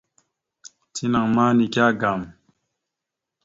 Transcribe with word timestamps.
Tina 0.93 1.19
ma 1.33 1.45
nike 1.57 1.81
agam. 1.89 2.21